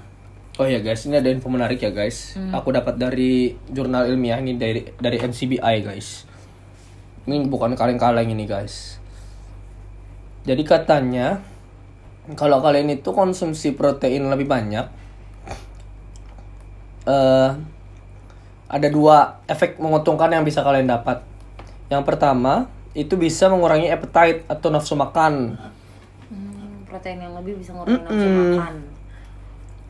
[0.58, 2.38] Oh ya guys, ini ada info menarik ya guys.
[2.54, 6.26] Aku dapat dari jurnal ilmiah ini dari dari NCBI guys.
[7.26, 9.02] Ini bukan kaleng-kaleng ini guys.
[10.46, 11.42] Jadi katanya
[12.36, 14.86] kalau kalian itu konsumsi protein lebih banyak,
[17.08, 17.50] eh
[18.68, 21.24] ada dua efek menguntungkan yang bisa kalian dapat.
[21.88, 25.56] Yang pertama itu bisa mengurangi appetite atau nafsu makan.
[26.28, 28.48] Hmm, protein yang lebih bisa ngurangin nafsu Mm-mm.
[28.60, 28.74] makan.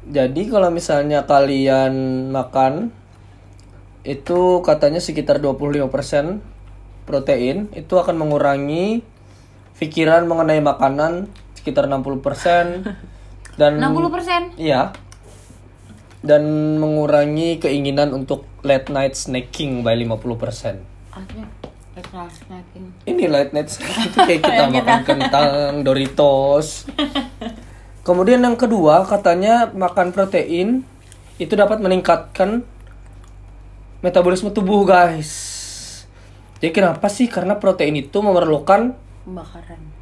[0.08, 1.94] Jadi kalau misalnya kalian
[2.30, 2.94] makan
[4.06, 5.90] itu katanya sekitar 25%
[7.04, 9.02] protein itu akan mengurangi
[9.76, 11.28] pikiran mengenai makanan
[11.68, 14.56] sekitar 60% dan 60%?
[14.56, 14.96] Iya.
[16.24, 16.42] Dan
[16.80, 20.80] mengurangi keinginan untuk late night snacking by 50%.
[21.12, 21.46] Artinya
[21.92, 22.86] extra snacking.
[23.04, 25.50] Ini late night snacking itu kayak kita makan kentang,
[25.84, 26.88] Doritos.
[28.06, 30.80] Kemudian yang kedua katanya makan protein
[31.36, 32.64] itu dapat meningkatkan
[34.00, 35.28] metabolisme tubuh guys.
[36.58, 37.28] Jadi kenapa sih?
[37.28, 38.96] Karena protein itu memerlukan
[39.28, 39.97] Pembakaran.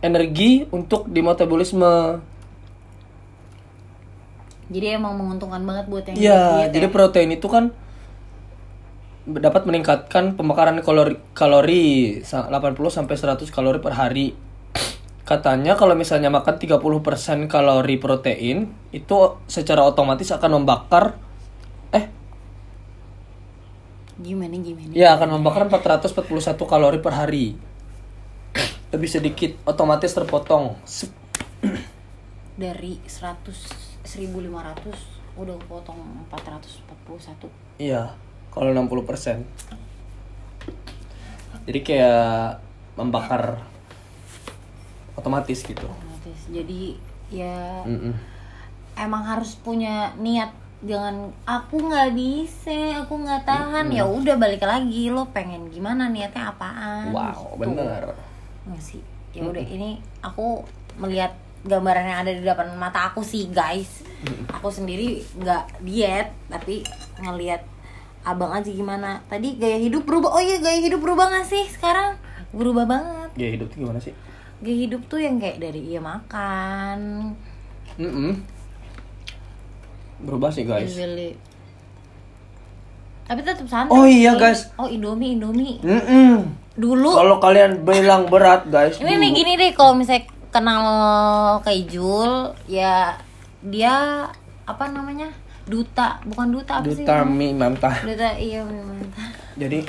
[0.00, 2.22] Energi untuk di metabolisme.
[4.68, 6.92] Jadi emang menguntungkan banget buat yang Iya, diet jadi ya.
[6.92, 7.72] protein itu kan
[9.26, 11.84] dapat meningkatkan pembakaran kalori kalori
[12.22, 14.36] sa- 80 sampai 100 kalori per hari.
[15.24, 16.80] Katanya kalau misalnya makan 30%
[17.46, 21.20] kalori protein itu secara otomatis akan membakar
[21.90, 22.08] eh
[24.18, 24.92] Gimana gimana?
[24.92, 27.56] ya akan membakar 441 kalori per hari.
[28.88, 30.76] Lebih sedikit otomatis terpotong.
[32.54, 36.00] Dari 100 1500 udah potong
[36.32, 37.46] 441.
[37.78, 38.16] Iya,
[38.48, 39.44] kalau 60%.
[41.68, 42.58] Jadi kayak
[42.94, 43.60] membakar
[45.14, 45.84] otomatis gitu.
[45.84, 46.40] Otomatis.
[46.48, 46.96] Jadi
[47.28, 48.16] ya Mm-mm.
[48.96, 50.48] emang harus punya niat
[50.80, 56.48] jangan aku nggak bisa aku nggak tahan ya udah balik lagi lo pengen gimana niatnya
[56.48, 57.58] apaan Wow, Gitu.
[57.60, 58.14] bener.
[58.68, 59.00] Nggak sih
[59.30, 60.64] ya udah ini aku
[60.96, 64.00] melihat gambaran yang ada di depan mata aku sih guys
[64.48, 66.80] aku sendiri nggak diet tapi
[67.18, 67.60] ngelihat
[68.22, 72.16] abang aja gimana tadi gaya hidup berubah oh iya gaya hidup berubah nggak sih sekarang
[72.50, 74.16] berubah banget Ya hidup tuh gimana sih?
[74.58, 76.98] gaya hidup tuh yang kayak dari iya makan
[77.94, 78.32] Mm-mm.
[80.18, 80.94] Berubah sih guys.
[80.94, 81.38] Really.
[83.22, 83.92] Tapi tetap santai.
[83.92, 84.40] Oh iya, sih.
[84.40, 84.60] guys.
[84.74, 85.78] Oh Indomie, Indomie.
[85.78, 86.48] Mm-mm.
[86.78, 87.10] Dulu.
[87.10, 89.22] Kalau kalian bilang berat guys, ini dulu.
[89.26, 90.84] nih gini deh, kalau misalnya kenal
[91.66, 93.18] kayak Jul, ya
[93.66, 94.24] dia
[94.62, 95.34] apa namanya?
[95.68, 97.04] Duta, bukan duta apa sih?
[97.04, 97.92] Duta mie mantah.
[98.06, 99.04] Duta iya memang.
[99.58, 99.84] Jadi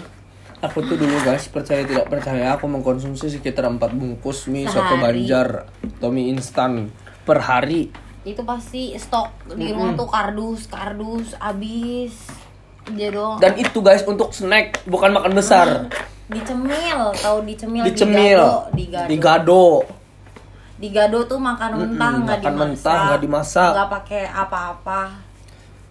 [0.60, 5.00] aku tuh dulu guys percaya tidak percaya aku mengkonsumsi sekitar 4 bungkus mie soto Sehari.
[5.00, 6.92] banjar atau mie instan
[7.24, 7.94] per hari.
[8.28, 12.28] Itu pasti stok di rumah tuh kardus, kardus habis.
[12.90, 13.40] Dia doang.
[13.40, 15.88] Dan itu guys untuk snack bukan makan besar.
[16.30, 18.44] Dicemil, tahu dicemil, Dicemil,
[18.78, 19.66] digado, digado.
[20.78, 21.18] digado.
[21.26, 22.62] Tuh makan mentah nggak makan dimasak.
[22.62, 23.72] mentah, nggak dimasak.
[23.74, 25.02] Nggak pakai apa-apa.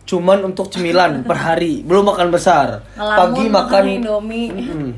[0.06, 2.86] Cuman untuk cemilan per hari, belum makan besar.
[2.94, 4.48] Ngelamun Pagi makan Indomie.
[4.54, 4.90] Mm-mm.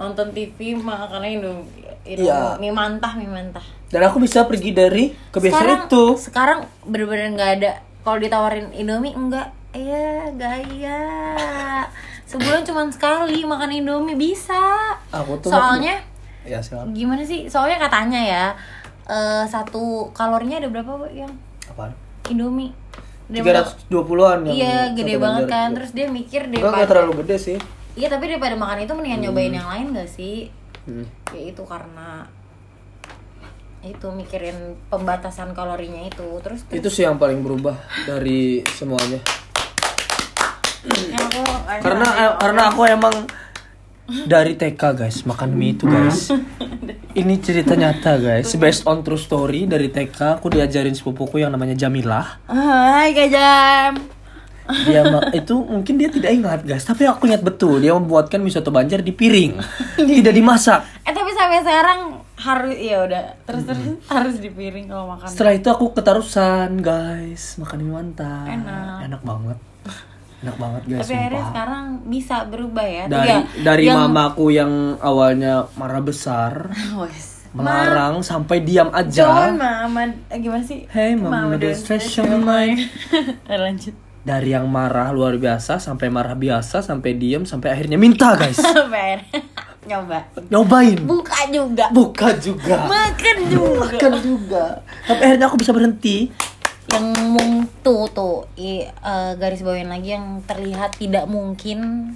[0.00, 1.84] Nonton TV makannya Indomie.
[2.06, 2.56] Iya.
[2.56, 3.66] Mie mantah, mie mantah.
[3.92, 6.04] Dan aku bisa pergi dari kebiasaan sekarang, itu.
[6.16, 7.72] Sekarang bener-bener nggak ada.
[8.00, 9.52] Kalau ditawarin Indomie enggak.
[9.76, 11.00] Iya, gaya.
[12.26, 14.92] Sebulan cuma sekali makan Indomie bisa.
[15.08, 16.02] Aku tuh Soalnya
[16.42, 16.90] ya silakan.
[16.90, 17.46] gimana sih?
[17.46, 18.44] Soalnya katanya ya
[19.06, 21.30] eh, satu kalorinya ada berapa Bu, yang
[21.66, 21.94] Apaan?
[22.26, 22.74] Indomie?
[23.26, 27.36] Dia 320-an yang iya satu gede banget kan terus dia mikir daripada enggak terlalu gede
[27.40, 27.58] sih.
[27.94, 30.50] iya tapi daripada makan itu mendingan nyobain yang lain gak sih
[30.86, 31.02] Hmm.
[31.34, 32.22] ya itu karena
[33.82, 34.54] itu mikirin
[34.86, 39.18] pembatasan kalorinya itu terus Itu sih yang paling berubah dari semuanya.
[41.42, 43.14] Aku Karena eh, karena aku emang
[44.06, 46.30] dari TK guys makan mie itu guys.
[47.20, 51.72] Ini cerita nyata guys, based on true story dari TK aku diajarin sepupuku yang namanya
[51.72, 52.44] Jamilah.
[52.44, 53.92] Hai Kak Jam
[54.84, 55.00] Dia
[55.40, 59.00] itu mungkin dia tidak ingat guys, tapi aku ingat betul dia membuatkan mie soto Banjar
[59.00, 59.56] di piring,
[60.20, 60.84] tidak dimasak.
[61.06, 62.00] eh tapi sampai sekarang
[62.36, 67.56] harus ya udah terus terus harus di piring kalau makan Setelah itu aku ketarusan guys,
[67.56, 68.44] makan mie mantap.
[68.44, 69.08] Enak.
[69.08, 69.58] Enak banget.
[70.38, 71.00] Enak banget guys.
[71.02, 76.68] tapi akhirnya sekarang bisa berubah ya dari Iya, dari yang- mamaku yang awalnya marah besar,
[77.56, 79.24] melarang sampai diam aja.
[79.24, 82.44] John Mama eh, gimana sih Hey, Mama, don't don't stress your mind.
[82.44, 82.78] mind.
[83.44, 88.34] Eh, lanjut Dari yang marah luar biasa sampai marah biasa sampai diam sampai akhirnya minta
[88.34, 88.58] guys.
[89.88, 90.18] nyoba
[90.50, 90.98] Nyobain.
[91.00, 92.84] buka juga Buka juga.
[92.84, 94.64] makan juga Makan juga.
[95.06, 96.28] Sampai akhirnya aku bisa berhenti.
[96.86, 97.06] yang
[97.86, 102.10] mung tuh i, eh, garis bawain lagi yang terlihat tidak mungkin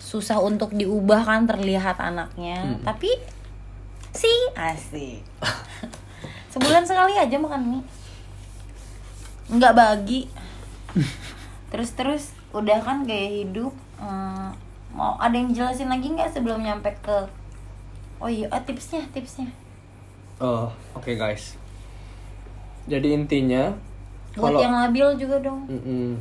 [0.00, 2.80] susah untuk diubah kan terlihat anaknya.
[2.80, 3.12] Tapi
[4.16, 5.20] sih asik.
[6.52, 7.82] Sebulan sekali aja makan mie.
[9.52, 10.26] Nggak bagi.
[11.70, 14.48] Terus terus udah kan gaya hidup eh,
[14.90, 17.30] mau ada yang jelasin lagi nggak sebelum nyampe ke
[18.18, 19.52] oh iya ah, tipsnya tipsnya.
[20.40, 21.60] Oh, oke guys.
[22.88, 23.76] Jadi intinya
[24.34, 26.14] buat kalau yang labil juga dong Mm-mm.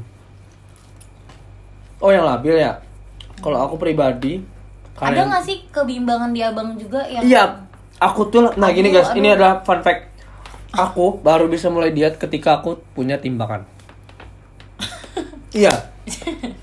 [1.99, 2.79] Oh, yang labil ya.
[3.39, 4.39] Kalau aku pribadi
[4.95, 7.43] Ada nggak sih kebimbangan di abang juga yang Iya,
[7.99, 9.35] aku tuh nah gini Aduh, guys, ini aduh.
[9.35, 10.07] adalah fun fact.
[10.71, 13.67] Aku baru bisa mulai diet ketika aku punya timbangan.
[15.51, 15.71] iya.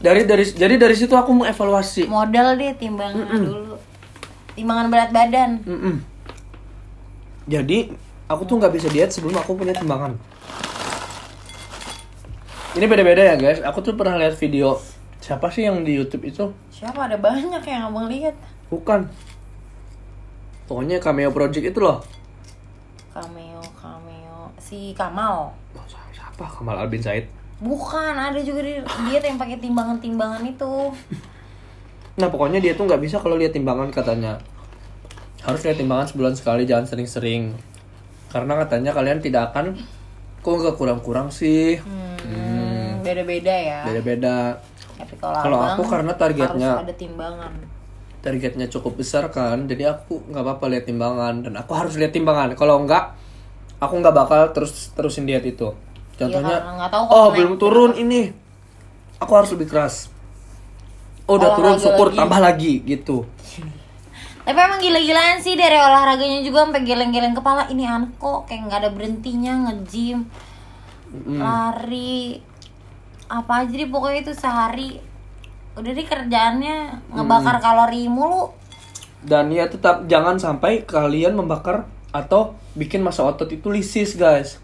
[0.00, 2.08] Dari dari jadi dari situ aku mengevaluasi.
[2.08, 3.76] modal deh timbangan dulu
[4.56, 5.94] timbangan berat badan Mm-mm.
[7.46, 7.92] Jadi
[8.26, 10.16] aku tuh nggak bisa diet sebelum aku punya timbangan.
[12.76, 13.64] Ini beda-beda ya guys.
[13.64, 14.76] Aku tuh pernah lihat video
[15.26, 16.44] siapa sih yang di YouTube itu?
[16.70, 18.36] siapa ada banyak yang abang lihat
[18.70, 19.10] Bukan.
[20.70, 21.98] Pokoknya cameo project itu loh.
[23.10, 25.50] cameo cameo si Kamal
[26.14, 26.44] Siapa?
[26.46, 27.26] Kamal Albin Said.
[27.56, 28.76] bukan ada juga di
[29.08, 30.92] dia yang pakai timbangan timbangan itu
[32.20, 34.36] Nah pokoknya dia tuh nggak bisa kalau lihat timbangan katanya
[35.40, 37.56] Harus lihat timbangan sebulan sekali jangan sering-sering
[38.28, 39.74] Karena katanya kalian tidak akan
[40.44, 42.05] Kok nggak kurang-kurang sih hmm,
[43.06, 43.80] beda beda ya.
[43.86, 44.36] Beda-beda.
[44.96, 47.52] Tapi kalau aku karena targetnya- harus ada timbangan.
[48.24, 52.58] Targetnya cukup besar kan Jadi aku nggak apa-apa lihat timbangan Dan aku harus lihat timbangan.
[52.58, 53.14] Kalau nggak
[53.78, 55.68] Aku nggak bakal terus terusin diet itu.
[56.16, 58.32] Contohnya karena nggak tahu Oh belum turun ini.
[59.20, 60.08] Aku harus lebih keras.
[61.28, 62.18] Oh udah turun syukur lagi.
[62.18, 63.28] tambah lagi gitu.
[64.46, 67.66] Tapi emang gila-gilaan sih dari olahraganya juga sampai geleng-geleng kepala.
[67.66, 70.22] Ini anak kok kayak nggak ada berhentinya nge-gym,
[71.26, 72.38] lari,
[73.26, 75.02] apa aja deh pokoknya itu sehari
[75.76, 76.76] udah deh kerjaannya
[77.12, 78.50] ngebakar kalori mulu.
[79.20, 81.84] Dan ya tetap jangan sampai kalian membakar
[82.14, 84.62] atau bikin masa otot itu lisis guys.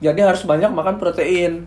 [0.00, 1.64] Jadi harus banyak makan protein.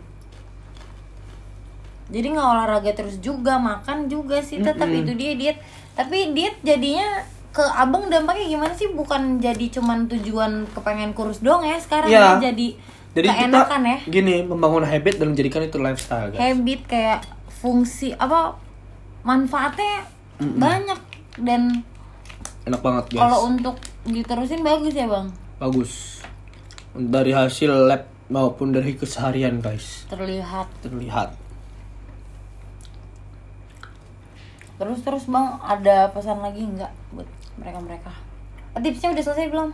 [2.13, 5.57] Jadi nggak olahraga terus juga makan juga sih tetap itu dia diet.
[5.97, 8.89] Tapi diet jadinya ke abang dampaknya gimana sih?
[8.91, 12.37] Bukan jadi cuman tujuan kepengen kurus doang ya sekarang Iya.
[12.41, 12.77] ya jadi,
[13.13, 13.97] Jadi keenakan kita ya.
[14.09, 16.41] gini membangun habit dan menjadikan itu lifestyle guys.
[16.41, 18.57] habit kayak fungsi apa
[19.21, 20.09] manfaatnya
[20.41, 20.97] banyak
[21.37, 21.85] dan
[22.65, 23.21] Enak banget guys.
[23.21, 25.29] kalau untuk diterusin bagus ya bang
[25.61, 26.19] Bagus.
[26.93, 31.37] Dari hasil lab maupun dari keseharian guys terlihat terlihat.
[34.73, 38.11] terus terus bang ada pesan lagi nggak buat mereka mereka
[38.81, 39.69] tipsnya udah selesai belum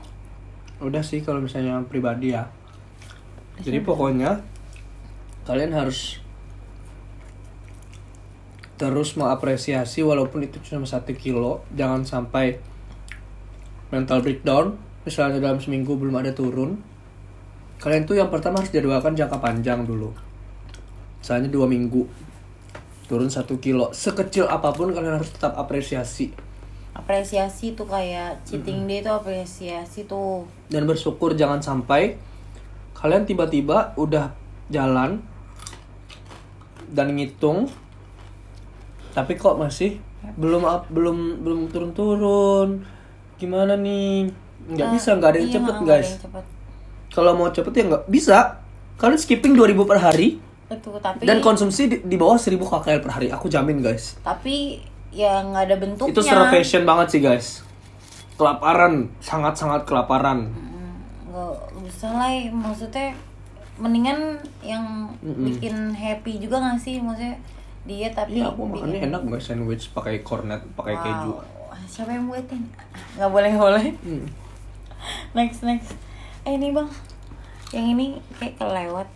[0.79, 2.47] Udah sih kalau misalnya pribadi ya.
[3.59, 4.39] Jadi pokoknya
[5.43, 6.23] kalian harus
[8.79, 12.59] terus mengapresiasi walaupun itu cuma satu kilo jangan sampai
[13.91, 14.79] mental breakdown.
[15.03, 16.79] Misalnya dalam seminggu belum ada turun
[17.79, 20.11] kalian tuh yang pertama harus jadwalkan jangka panjang dulu.
[21.23, 22.03] Misalnya dua minggu
[23.07, 23.95] turun satu kilo.
[23.95, 26.35] Sekecil apa pun kalian harus tetap apresiasi.
[26.91, 30.43] Apresiasi tuh kayak cheating day tuh apresiasi tuh.
[30.67, 32.19] Dan bersyukur jangan sampai
[32.99, 34.35] kalian tiba-tiba udah
[34.67, 35.23] jalan
[36.89, 37.67] dan ngitung
[39.11, 39.97] tapi kok masih
[40.35, 42.83] belum up- belum belum turun-turun
[43.39, 44.29] gimana nih
[44.69, 46.43] nggak bisa nggak ada yang Iya, cepet guys yang
[47.09, 48.37] kalau mau cepet ya nggak bisa
[48.99, 53.11] Kalian skipping 2000 per hari itu tapi dan konsumsi di, di bawah 1000 kcal per
[53.15, 53.27] hari.
[53.31, 54.19] Aku jamin, guys.
[54.21, 57.47] tapi ya nggak ada bentuknya Itu starvation banget sih, guys.
[58.35, 60.51] Kelaparan, sangat-sangat kelaparan.
[61.31, 62.49] nggak usah lah ya.
[62.53, 63.11] maksudnya
[63.79, 67.01] mendingan yang bikin happy juga nggak sih?
[67.01, 67.35] Maksudnya
[67.87, 71.31] dia tapi Iya, aku makannya enak guys sandwich pakai cornet, pakai keju.
[71.33, 71.81] Wow.
[71.89, 72.61] siapa yang buatin?
[73.17, 73.85] Nggak boleh boleh.
[74.05, 74.25] Hmm.
[75.33, 75.97] next next.
[76.45, 76.89] Eh ini bang.
[77.73, 78.05] Yang ini
[78.37, 79.07] kayak kelewat.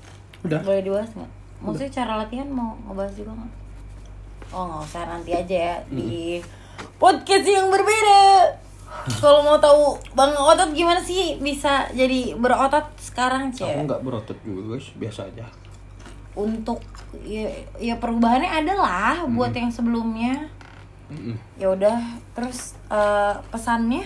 [0.43, 0.59] Udah.
[0.65, 1.31] boleh dibahas nggak?
[1.63, 3.51] Maksudnya cara latihan mau ngebahas juga nggak?
[4.53, 6.41] Oh nggak usah nanti aja ya di
[6.99, 8.21] podcast yang berbeda
[9.15, 14.37] kalau mau tahu bang otot gimana sih bisa jadi berotot sekarang Aku cek nggak berotot
[14.41, 15.45] juga guys, biasa aja.
[16.33, 16.81] untuk
[17.21, 17.45] ya,
[17.77, 20.49] ya perubahannya ada lah buat yang sebelumnya
[21.05, 21.37] Mm-mm.
[21.55, 21.99] ya udah
[22.33, 24.01] terus eh, pesannya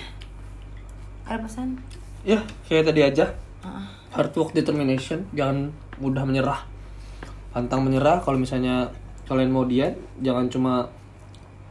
[1.24, 1.80] ada pesan
[2.22, 3.32] Ya, kayak tadi aja.
[3.62, 3.88] Ah.
[4.10, 6.68] Hard work determination, jangan mudah menyerah.
[7.50, 8.92] Pantang menyerah kalau misalnya
[9.24, 10.74] kalian mau diet, jangan cuma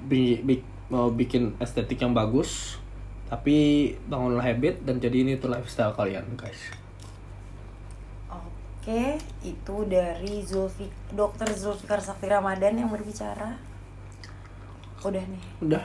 [0.01, 2.81] bi- bi- mau bikin estetik yang bagus,
[3.27, 3.57] tapi
[4.07, 6.71] bangunlah habit dan jadi ini tuh lifestyle kalian, guys.
[8.31, 13.59] Oke, itu dari Zulfi, Dokter Zulfikar Sakti Ramadan yang berbicara.
[15.03, 15.43] Udah nih.
[15.59, 15.85] Udah.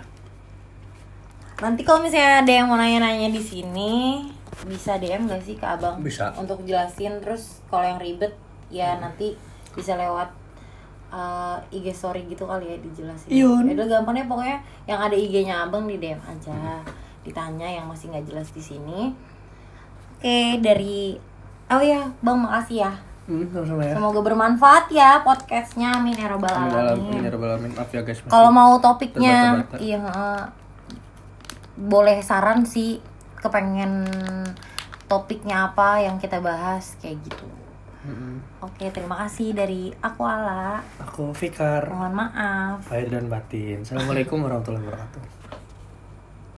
[1.65, 4.29] Nanti kalau misalnya ada yang mau nanya-nanya di sini,
[4.69, 5.97] bisa DM gak sih ke abang?
[6.01, 6.33] Bisa.
[6.37, 8.37] Untuk jelasin terus kalau yang ribet
[8.69, 9.33] ya nanti
[9.73, 10.29] bisa lewat
[11.09, 13.29] uh, IG story gitu kali ya dijelasin.
[13.29, 13.63] Yun.
[13.65, 16.85] Ya udah gampangnya pokoknya yang ada IG-nya abang di DM aja.
[17.22, 19.13] Ditanya yang masih nggak jelas di sini.
[20.17, 21.17] Oke, dari
[21.72, 22.91] Oh ya, Bang makasih ya.
[23.32, 23.95] Hmm, sama-sama ya.
[23.95, 27.15] Semoga bermanfaat ya podcastnya Amin ya robbal alam- alamin.
[27.15, 27.72] amin, ya alamin.
[27.80, 28.19] Maaf ya guys.
[28.28, 30.03] Kalau mau topiknya, iya
[31.80, 32.99] boleh saran sih,
[33.39, 34.03] kepengen
[35.07, 37.47] topiknya apa yang kita bahas kayak gitu.
[38.01, 38.41] Mm-mm.
[38.65, 40.82] Oke, terima kasih dari aku Ala.
[40.99, 41.88] Aku Fikar.
[41.88, 42.84] Mohon maaf.
[42.91, 43.86] Lahir dan batin.
[43.88, 45.40] Assalamualaikum warahmatullahi wabarakatuh.